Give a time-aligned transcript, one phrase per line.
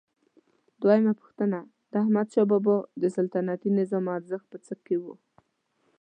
[0.81, 1.59] دویمه پوښتنه:
[1.91, 5.05] د احمدشاه بابا د سلطنتي نظام ارزښت په څه کې و؟